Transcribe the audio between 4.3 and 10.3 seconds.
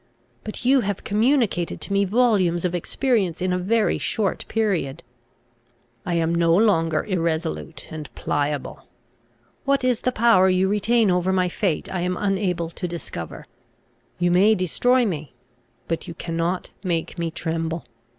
period. I am no longer irresolute and pliable. What is the